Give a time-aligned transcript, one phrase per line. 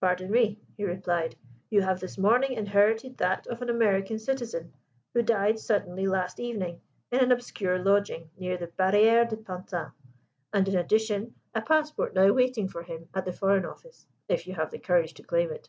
[0.00, 1.36] 'Pardon me,' he replied,
[1.68, 4.72] 'you have this morning inherited that of an American citizen
[5.12, 6.80] who died suddenly last evening
[7.12, 9.92] in an obscure lodging near the Barriere de Pantin;
[10.54, 14.54] and, in addition, a passport now waiting for him at the Foreign Office, if you
[14.54, 15.68] have the courage to claim it.